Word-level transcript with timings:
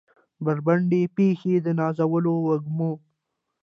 بربنډې 0.43 1.01
پښې 1.15 1.53
د 1.65 1.67
نازولو 1.79 2.33
وږمو 2.47 2.91